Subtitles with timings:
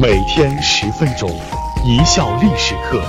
[0.00, 1.28] 每天十分钟，
[1.84, 3.02] 一笑历史课。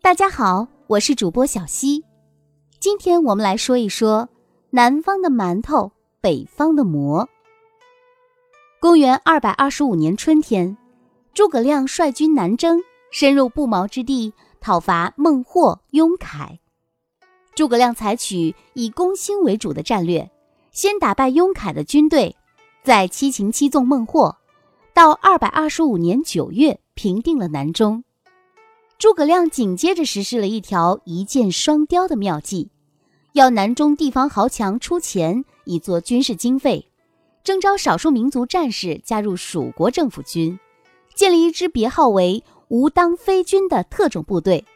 [0.00, 2.04] 大家好，我是主播小溪，
[2.78, 4.28] 今天我们来说一说
[4.70, 7.28] 南方的馒头，北方的馍。
[8.80, 10.76] 公元二百二十五年春天，
[11.34, 12.80] 诸葛亮率军南征，
[13.10, 16.60] 深入不毛之地，讨伐孟获、雍凯。
[17.56, 20.30] 诸葛亮采取以攻心为主的战略，
[20.70, 22.36] 先打败雍凯的军队，
[22.84, 24.36] 再七擒七纵孟获，
[24.92, 28.04] 到二百二十五年九月平定了南中。
[28.98, 32.70] 诸葛亮紧接着实施了一条一箭双雕的妙计，
[33.32, 36.86] 要南中地方豪强出钱以作军事经费。
[37.42, 40.58] 征召少数民族战士加入蜀国政府军，
[41.14, 44.66] 建立一支别号为“吴当飞军”的特种部队。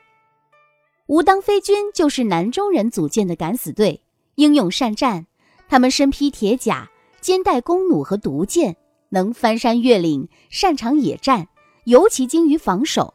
[1.07, 4.03] 吴当飞军就是南中人组建的敢死队，
[4.37, 5.27] 英勇善战。
[5.69, 6.91] 他们身披铁甲，
[7.21, 8.77] 肩带弓弩和毒箭，
[9.15, 11.49] 能翻山越岭，擅长野战，
[11.85, 13.15] 尤其精于防守。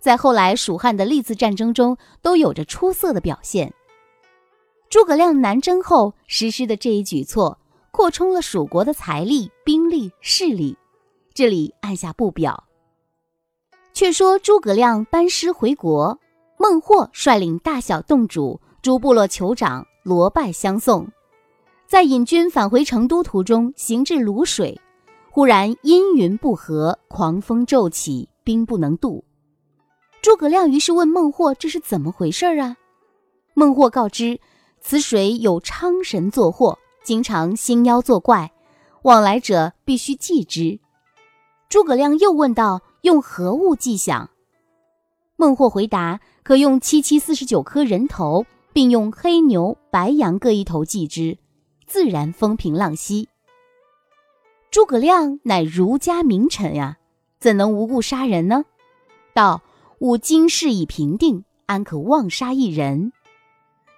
[0.00, 3.72] 在后来蜀汉的历次战争中，都有着出色的表现。
[4.88, 7.58] 诸葛亮南征后实施的这一举措。
[7.92, 10.78] 扩充了蜀国的财力、兵力、势力，
[11.34, 12.64] 这里按下不表。
[13.92, 16.16] 却说诸葛亮班师回国，
[16.56, 21.08] 孟获率领大小洞主、诸部落酋长罗拜相送，
[21.88, 24.80] 在引军返回成都途中，行至泸水，
[25.32, 29.24] 忽然阴云不和，狂风骤起，兵不能渡。
[30.20, 32.76] 诸葛亮于是问孟获：“这是怎么回事啊？”
[33.54, 34.40] 孟获告知
[34.82, 38.52] ：“此水有昌神作祸。”经常兴妖作怪，
[39.02, 40.78] 往来者必须祭之。
[41.70, 44.28] 诸葛亮又问道：“用何物祭享？”
[45.36, 51.38] 孟获回答：“可用七七四十九颗人头，并用黑牛、白羊各一头祭之，
[51.86, 53.28] 自然风平浪息。”
[54.70, 56.98] 诸葛亮乃儒家名臣呀，
[57.40, 58.64] 怎能无故杀人呢？
[59.34, 59.62] 道
[59.98, 63.12] ：“吾今事已平定，安可妄杀一人？”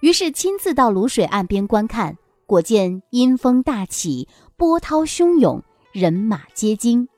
[0.01, 2.17] 于是亲自到泸水岸边观看。
[2.47, 5.63] 果见阴风大起，波涛汹涌，
[5.93, 7.09] 人马皆惊。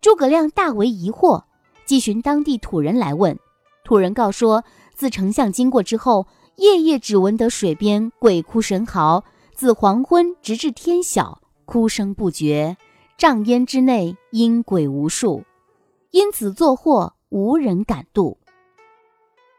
[0.00, 1.44] 诸葛亮大为疑惑，
[1.84, 3.38] 即寻当地土人来问。
[3.84, 12.78] 土人告说，自丞相经过之后，夜夜只闻得水边鬼哭神嚎，自黄昏直至天晓，哭声不绝，
[13.18, 15.44] 帐烟之内阴鬼无数，
[16.12, 18.38] 因此作祸无人敢渡。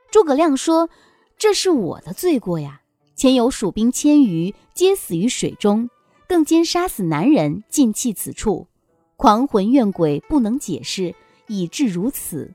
[0.09, 0.89] 诸葛亮说
[1.37, 2.81] ：“这是我的罪过呀。”
[3.13, 5.89] 前有蜀兵千余，皆死于水中，
[6.27, 8.67] 更兼杀死男人，尽弃此处，
[9.15, 11.13] 狂魂怨鬼不能解释，
[11.47, 12.53] 以致如此。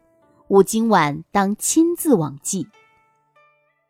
[0.49, 2.69] 吾今晚当亲自往祭。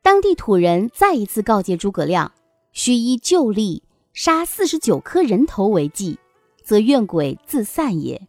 [0.02, 2.32] 当地土人再一次告诫诸葛亮，
[2.72, 6.18] 须依旧例杀四十九颗人头为祭，
[6.62, 8.28] 则怨鬼自散也。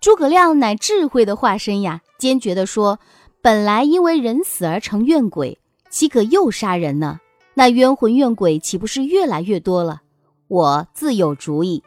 [0.00, 2.98] 诸葛亮乃智慧的化身呀，坚决地说：
[3.40, 5.58] 本来因为人死而成怨鬼。
[5.90, 7.20] 岂可又杀人呢？
[7.54, 10.00] 那冤魂怨鬼岂不是越来越多了？
[10.48, 11.82] 我自有主意。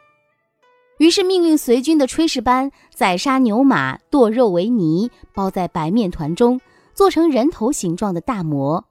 [0.98, 6.60] 于是命令随军的炊事班宰杀牛马，剁肉为泥，包在白面团中，
[6.94, 8.84] 做成人头形状的大馍。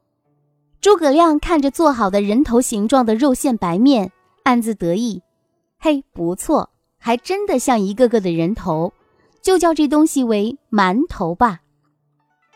[0.85, 4.11] 诸葛亮看着做好的人头形状的肉馅白面，
[4.43, 5.19] 暗自得意：
[5.79, 6.69] 嘿，不错，
[6.99, 8.93] 还真的像一个个的人头，
[9.41, 11.61] 就叫这东西为馒头吧。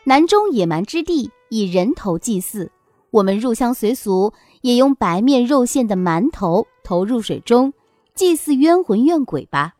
[0.04, 1.32] 南中野蛮之地。
[1.48, 2.70] 以人头祭祀，
[3.10, 7.72] 我们入乡随俗，也用白面肉馅的馒头投入水中，
[8.14, 9.74] 祭祀冤魂怨鬼吧。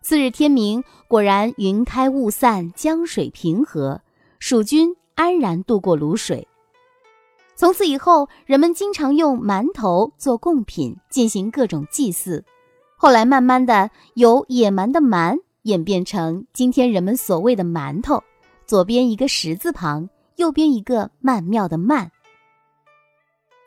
[0.00, 4.00] 次日天明，果然云开雾散，江水平和，
[4.38, 6.48] 蜀军安然渡过泸水。
[7.56, 12.44] 从此以后，人们经常用馒头做贡品，进行各种祭祀。
[12.96, 18.22] 后来慢慢的，由野蛮的蛮演变成今天人们所谓的馒头，
[18.66, 20.08] 左边一个十字旁。
[20.36, 22.10] 右边一个曼妙的曼。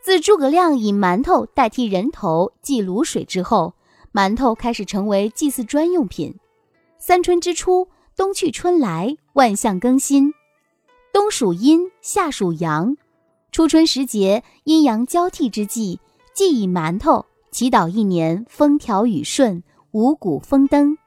[0.01, 3.73] 自诸葛亮以馒头代替人头祭卤水之后，
[4.11, 6.35] 馒头开始成为祭祀专用品。
[6.99, 7.87] 三春之初，
[8.17, 10.33] 冬去春来，万象更新。
[11.13, 12.97] 冬属阴，夏属阳。
[13.51, 15.99] 初春时节，阴阳交替之际，
[16.33, 20.97] 祭以馒头，祈祷一年风调雨顺，五谷丰登。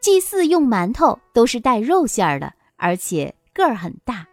[0.00, 4.26] 祭祀用馒头都是带肉馅儿的，而且个儿很大。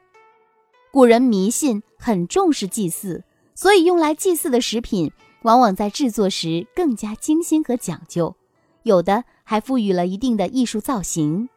[0.91, 3.23] 古人迷信，很重视祭祀，
[3.53, 5.11] 所以用来祭祀的食品
[5.44, 8.35] 往往在制作时更加精心和讲究，
[8.83, 11.47] 有的还赋予了一定的艺术造型。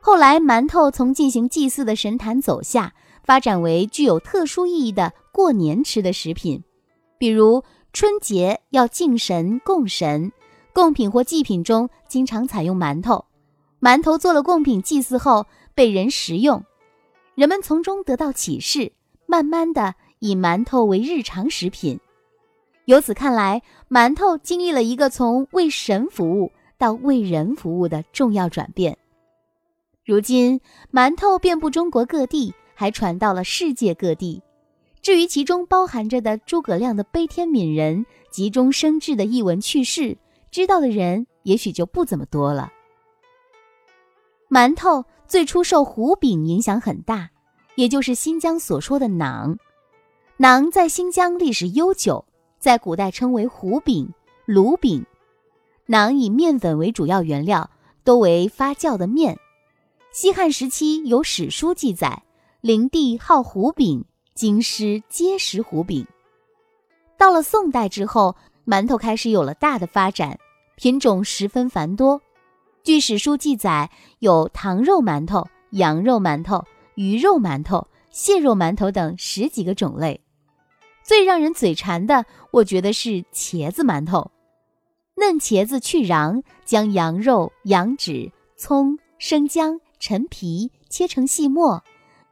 [0.00, 2.94] 后来，馒头从进行祭祀的神坛走下，
[3.26, 6.62] 发展为具有特殊意义的过年吃的食品，
[7.18, 10.30] 比如春节要敬神供神，
[10.72, 13.24] 贡品或祭品中经常采用馒头。
[13.80, 15.44] 馒头做了贡品祭祀后
[15.74, 16.64] 被人食用，
[17.34, 18.92] 人们从中得到启示，
[19.26, 21.98] 慢慢的以馒头为日常食品。
[22.84, 28.96] 由此看来，馒头经历了一个从为神服务到为人服务的重要转变。
[30.04, 30.60] 如今，
[30.92, 34.40] 馒头遍布中国各地，还传到了世界各地。
[35.02, 40.16] 至于其中包含着的诸葛亮的悲天悯人、急中生智的译文趣事，
[40.50, 42.72] 知道的人也许就不怎么多了。
[44.48, 47.30] 馒头最初受胡饼影响很大，
[47.76, 49.56] 也就是新疆所说的馕。
[50.38, 52.24] 馕在新疆历史悠久，
[52.58, 54.12] 在古代称为胡饼、
[54.46, 55.04] 卤饼。
[55.86, 57.70] 馕以面粉为主要原料，
[58.02, 59.38] 多为发酵的面。
[60.12, 62.22] 西汉时期有史书记载，
[62.66, 64.04] 灵帝好胡饼，
[64.34, 66.04] 京师皆食胡饼。
[67.16, 68.34] 到了宋代之后，
[68.66, 70.36] 馒头开始有了大的发展，
[70.74, 72.20] 品种十分繁多。
[72.82, 76.60] 据史书记载，有糖肉馒头、羊肉馒头、
[76.96, 80.20] 鱼肉馒头、蟹肉馒头等十几个种类。
[81.04, 84.28] 最让人嘴馋的，我觉得是茄子馒头。
[85.14, 91.80] 嫩茄子去瓤，将羊肉、羊脂、葱、生姜、陈皮切成细末，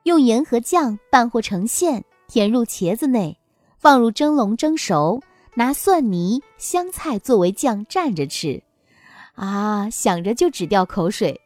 [0.04, 3.38] 用盐和酱拌和成馅，填入茄子内，
[3.78, 5.22] 放入蒸笼蒸熟，
[5.54, 8.62] 拿蒜泥、香菜作为酱蘸着吃。
[9.34, 11.40] 啊，想着就直掉口水。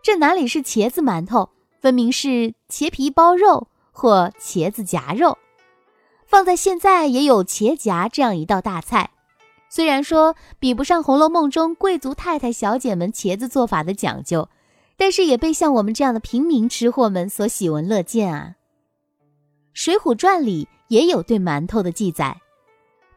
[0.00, 1.50] 这哪里是茄子馒头，
[1.80, 5.36] 分明是茄皮包肉或茄子夹肉。
[6.24, 9.10] 放在现在也有茄夹这样一道大菜，
[9.68, 14.48] 虽然说比不上《红楼梦》中贵族太太小姐们茄子做法的讲究，
[15.02, 18.54] 但是也被像我们这样的平民吃货们所喜闻乐见啊。
[19.74, 22.40] 《水浒传》里也有对馒头的记载，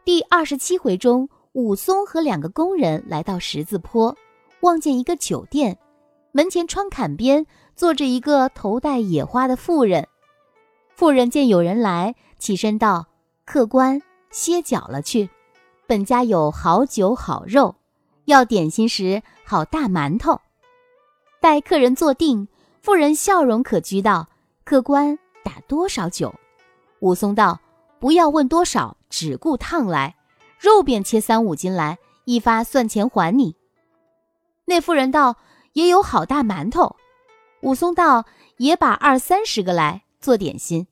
[0.04, 1.28] 第二十七回中。
[1.52, 4.16] 武松和两个工人来到十字坡，
[4.62, 5.78] 望见一个酒店，
[6.32, 7.46] 门前窗槛边
[7.76, 10.08] 坐着一个头戴野花的妇人。
[10.96, 13.06] 妇人见有人来，起身道
[13.46, 15.30] ：“客官，歇脚了去。
[15.86, 17.76] 本家有好酒好肉，
[18.24, 20.40] 要点心时好大馒头。”
[21.46, 22.48] 待客人坐定，
[22.82, 24.28] 妇人笑容可掬道
[24.66, 26.34] ：“客官打多少酒？”
[26.98, 27.60] 武松道
[28.00, 30.16] ：“不要问多少，只顾烫来。”
[30.58, 33.54] 肉便切三五斤来，一发算钱还你。
[34.64, 35.36] 那妇人道
[35.74, 36.96] ：“也有好大馒头。”
[37.62, 38.24] 武松道
[38.58, 40.88] ：“也把二三十个来做点心。”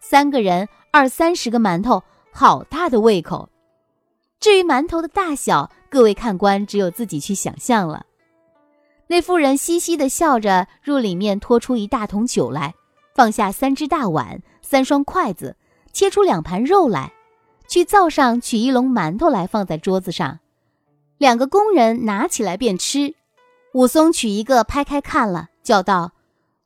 [0.00, 3.48] 三个人二三十个馒头，好大的胃口。
[4.38, 8.04] 至于馒头的大小，各位看官只有自己去想象了。
[9.14, 12.74] 那妇人嘻嘻的笑着，入里面拖出一大桶酒来，
[13.14, 15.54] 放下三只大碗、三双筷子，
[15.92, 17.12] 切出两盘肉来。
[17.68, 20.40] 去灶上取一笼馒头来，放在桌子上。
[21.18, 23.14] 两个工人拿起来便吃。
[23.74, 26.10] 武松取一个拍开看了，叫道：“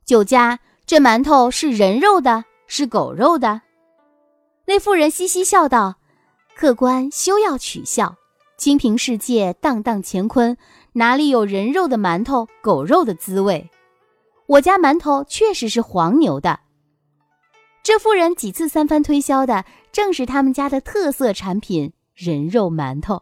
[0.03, 0.57] 酒家，
[0.87, 3.61] 这馒头是人肉的，是狗肉的？”
[4.65, 5.97] 那妇人嘻嘻笑道
[6.57, 8.15] ：“客官休要取笑，
[8.57, 10.57] 清平世界，荡荡乾坤，
[10.93, 13.69] 哪里有人肉的馒头、狗肉的滋味？
[14.47, 16.59] 我家馒头确实是黄牛的。”
[17.83, 19.65] 这妇人几次三番推销的。
[19.91, 23.19] 正是他们家的特色产品——人肉馒头。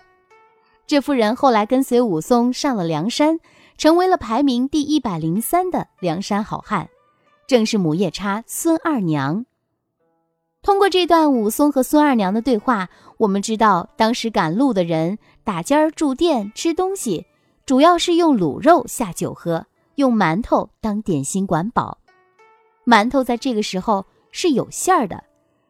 [0.86, 3.40] 这妇人后来跟随武松上了梁山，
[3.78, 6.90] 成为了排名第一百零三的梁山好汉，
[7.48, 9.46] 正是母夜叉孙二娘。
[10.62, 17.26] 通过这段武松和孙二娘的对话，我们知道当时赶路的人打尖儿、住店、吃东西，
[17.68, 21.98] 主要是用卤肉下酒喝，用馒头当点心管饱。
[22.86, 25.22] 馒头在这个时候是有馅儿的。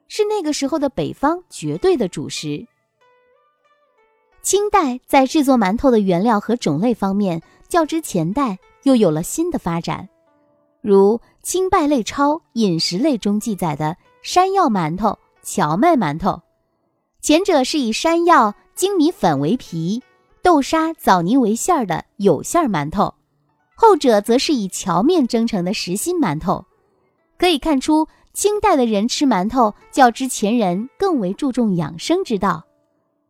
[0.08, 2.66] 是那个时候的北方绝对的主食。
[4.44, 10.08] 清代在制作馒头的原料和种类方面，较之前代又有了新的发展，
[10.82, 16.44] 如《清败类钞·饮食类》中记载的山药馒头、荞麦馒头，
[17.22, 20.02] 前者是以山药、精米粉为皮，
[20.48, 23.16] 豆沙、枣泥为馅儿的有馅儿馒头，
[23.76, 26.64] 后者则是以荞面蒸成的实心馒头。
[27.38, 28.08] 可以看出。
[28.34, 32.64] 清代的人吃馒头，较之前人更为注重养生之道。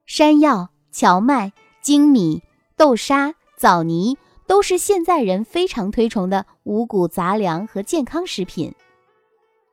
[0.06, 2.44] 山药、荞麦、精米、
[2.76, 8.76] 豆沙、枣泥都是现在人非常推崇的五谷杂粮和健康食品。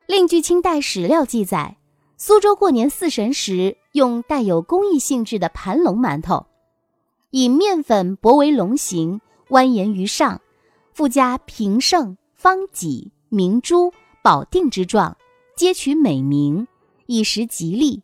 [0.07, 1.77] 另据清代史料记载，
[2.17, 6.47] 苏州过年祀神时用带有工艺性质的盘龙馒头，
[7.37, 10.39] 以面粉薄为龙形，蜿蜒于上，
[10.93, 13.91] 附加平盛、方脊、明珠、
[14.23, 15.17] 保定之状。
[15.53, 16.65] 皆取美名，
[17.07, 18.03] 以时吉利。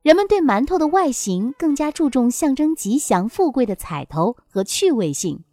[0.00, 5.44] 人们对馒头的外形更加注重象征吉祥、富贵的彩头和趣味性。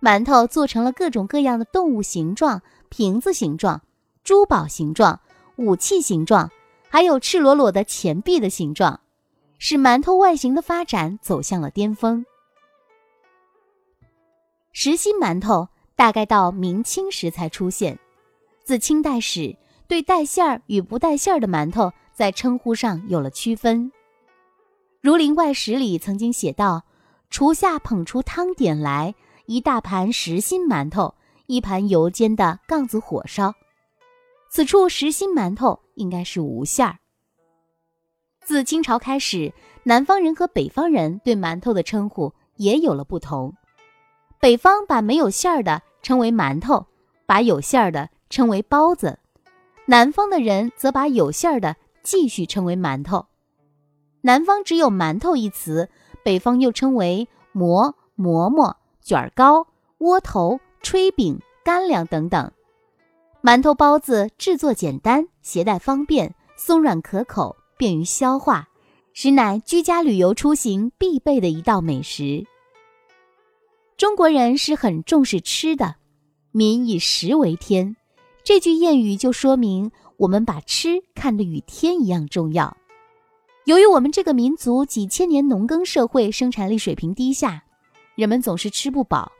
[0.00, 3.82] 馒头做成了各种各样的动物形状、瓶子形状、
[4.24, 5.20] 珠宝形状、
[5.56, 6.50] 武器形状，
[6.88, 9.00] 还有赤裸裸的钱币的形状，
[9.62, 12.24] 使馒头外形的发展走向了巅峰。
[14.72, 17.98] 实心馒头大概到明清时才出现，
[18.64, 19.54] 自清代始，
[19.86, 21.92] 对带馅儿与不带馅儿的馒头。
[22.12, 23.86] 在称呼上有了区分，
[25.00, 26.82] 《儒林外史》里曾经写道
[27.30, 29.14] ：“厨下捧出汤点来，
[29.46, 31.14] 一大盘实心馒头，
[31.46, 33.54] 一盘油煎的杠子火烧。”
[34.52, 36.98] 此处实心馒头应该是无馅儿。
[38.50, 39.54] 自清朝开始，
[39.84, 43.54] 南方人和北方人对馒头的称呼也有了不同。
[44.40, 46.84] 北方把没有馅儿的称为馒头，
[47.26, 49.20] 把有馅儿的称为包子；
[49.86, 51.76] 南方的人则把有馅儿的。
[52.02, 53.26] 继续称为馒头，
[54.22, 55.88] 南方只有馒头一词，
[56.24, 62.50] 北方又称为馍、馍馍、卷糕、窝头、炊饼、干粮等等。
[63.44, 68.68] 馒头包子制作简单，携带方便，松软可口，便于消化，
[69.14, 72.44] 实乃居家旅游出行必备的一道美食。
[73.96, 75.96] 中国人是很重视吃的
[76.52, 77.96] ，“民以食为天”，
[78.44, 79.90] 这句谚语就说明。
[80.18, 82.76] 我们把吃看得与天一样重要。
[83.64, 87.64] 由于我们这个民族几千年农耕社会生产力水平低下，
[88.14, 89.32] 人们总是吃不饱，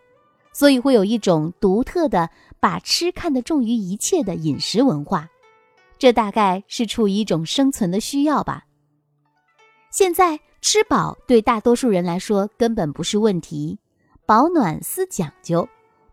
[0.54, 2.30] 所以会有一种独特的
[2.61, 5.28] 把吃看得重于一切的饮食文化。
[6.00, 8.64] 这大概是出于一种生存的需要吧。
[9.90, 13.78] 现在吃饱对大多数人来说根本不是问题，
[14.25, 15.69] 保暖思讲究，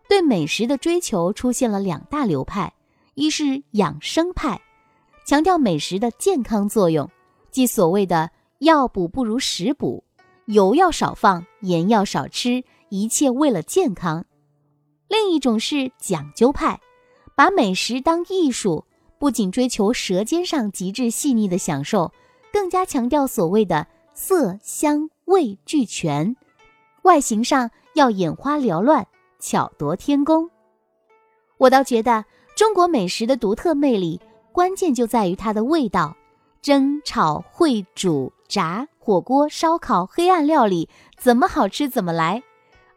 [0.06, 2.70] 对美食的追求出现了两大流派。
[3.14, 4.60] 一是养生派，
[5.24, 7.10] 强调美食的健康作用，
[7.50, 8.30] 即所谓的
[8.60, 10.04] “药补不如食补”，
[10.44, 14.22] 油要少放，盐要少吃，一切为了健康。
[15.08, 16.78] 另一种是讲究派，
[17.34, 18.84] 把美食当艺术，
[19.18, 22.12] 不仅追求舌尖上极致细腻的享受，
[22.52, 26.36] 更加强调所谓的色香味俱全，
[27.02, 29.06] 外形上要眼花缭乱，
[29.38, 30.48] 巧夺天工。
[31.58, 32.24] 我倒觉得。
[32.56, 34.20] 中国美食的独特魅力，
[34.50, 36.16] 关键就在于它的味道。
[36.60, 42.42] 蒸、炒、烩、煮、炸、火锅、烧烤、黑暗料理，怎么好吃怎么来。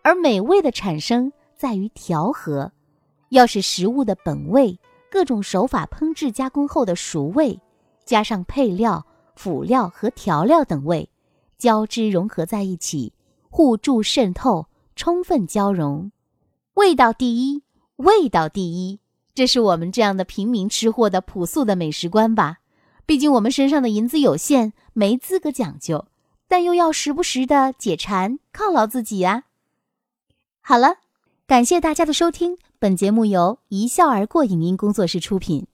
[0.01, 2.71] 而美味的产生在于调和，
[3.29, 4.79] 要使食物的本味、
[5.11, 7.59] 各种手法烹制加工后的熟味，
[8.05, 11.09] 加上配料、辅料和调料等味，
[11.57, 13.13] 交织融合在一起，
[13.49, 16.13] 互助渗透，充分交融。
[16.75, 17.63] 味道第一，
[17.97, 19.01] 味道第一。
[19.33, 22.59] 这是我们这样的平民吃货的朴素的美食观吧？
[23.05, 26.07] 毕竟我们身上的银子有限，没资格讲究，
[26.47, 29.43] 但又要时不时的解馋，犒劳自己呀。
[30.61, 30.95] 好了，
[31.51, 35.67] 感谢大家的收听，本节目由一笑而过影音工作室出品。